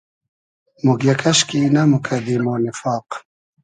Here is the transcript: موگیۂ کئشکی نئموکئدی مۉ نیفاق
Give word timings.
موگیۂ 0.83 1.13
کئشکی 1.21 1.59
نئموکئدی 1.73 2.35
مۉ 2.43 2.55
نیفاق 2.63 3.07